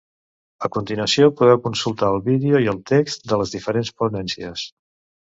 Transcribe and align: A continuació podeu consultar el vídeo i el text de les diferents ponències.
A 0.67 0.71
continuació 0.77 1.27
podeu 1.41 1.61
consultar 1.67 2.11
el 2.15 2.19
vídeo 2.31 2.65
i 2.65 2.73
el 2.75 2.83
text 2.95 3.31
de 3.31 3.43
les 3.45 3.57
diferents 3.61 3.97
ponències. 4.03 4.69